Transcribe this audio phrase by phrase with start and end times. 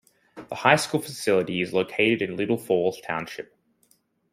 [0.49, 3.55] The high school facility is located in Little Falls Township.